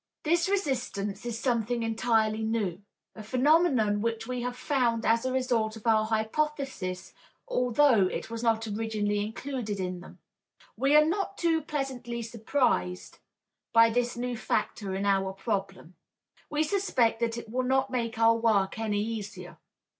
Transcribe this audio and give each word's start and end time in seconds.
This 0.23 0.49
resistance 0.49 1.27
is 1.27 1.37
something 1.39 1.83
entirely 1.83 2.41
new, 2.41 2.81
a 3.15 3.21
phenomenon 3.21 4.01
which 4.01 4.25
we 4.25 4.41
have 4.41 4.57
found 4.57 5.05
as 5.05 5.27
a 5.27 5.31
result 5.31 5.75
of 5.75 5.85
our 5.85 6.05
hypotheses 6.07 7.13
although 7.47 8.07
it 8.07 8.27
was 8.27 8.41
not 8.41 8.65
originally 8.65 9.19
included 9.23 9.79
in 9.79 9.99
them. 9.99 10.17
We 10.75 10.95
are 10.95 11.05
not 11.05 11.37
too 11.37 11.61
pleasantly 11.61 12.23
surprised 12.23 13.19
by 13.73 13.91
this 13.91 14.17
new 14.17 14.35
factor 14.35 14.95
in 14.95 15.05
our 15.05 15.33
problem. 15.33 15.93
We 16.49 16.63
suspect 16.63 17.19
that 17.19 17.37
it 17.37 17.51
will 17.51 17.61
not 17.67 17.91
make 17.91 18.17
our 18.17 18.35
work 18.37 18.79
any 18.79 19.03
easier. 19.03 19.59